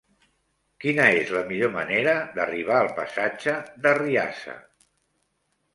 [0.85, 3.55] Quina és la millor manera d'arribar al passatge
[3.87, 4.59] d'Arriassa?